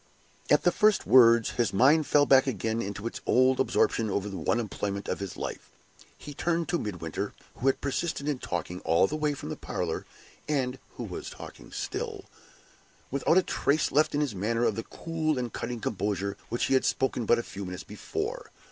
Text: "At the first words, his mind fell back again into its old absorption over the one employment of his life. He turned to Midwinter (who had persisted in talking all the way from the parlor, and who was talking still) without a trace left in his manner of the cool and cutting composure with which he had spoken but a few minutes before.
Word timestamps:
"At 0.49 0.63
the 0.63 0.71
first 0.71 1.05
words, 1.05 1.51
his 1.51 1.71
mind 1.71 2.07
fell 2.07 2.25
back 2.25 2.47
again 2.47 2.81
into 2.81 3.05
its 3.05 3.21
old 3.27 3.59
absorption 3.59 4.09
over 4.09 4.29
the 4.29 4.35
one 4.37 4.59
employment 4.59 5.07
of 5.07 5.19
his 5.19 5.37
life. 5.37 5.69
He 6.17 6.33
turned 6.33 6.67
to 6.69 6.79
Midwinter 6.79 7.35
(who 7.57 7.67
had 7.67 7.81
persisted 7.81 8.27
in 8.27 8.39
talking 8.39 8.79
all 8.79 9.05
the 9.05 9.15
way 9.15 9.35
from 9.35 9.49
the 9.49 9.55
parlor, 9.55 10.07
and 10.49 10.79
who 10.97 11.03
was 11.03 11.29
talking 11.29 11.71
still) 11.71 12.25
without 13.11 13.37
a 13.37 13.43
trace 13.43 13.91
left 13.91 14.15
in 14.15 14.21
his 14.21 14.33
manner 14.33 14.63
of 14.63 14.73
the 14.75 14.81
cool 14.81 15.37
and 15.37 15.53
cutting 15.53 15.79
composure 15.79 16.29
with 16.45 16.49
which 16.49 16.65
he 16.65 16.73
had 16.73 16.83
spoken 16.83 17.27
but 17.27 17.37
a 17.37 17.43
few 17.43 17.63
minutes 17.63 17.83
before. 17.83 18.49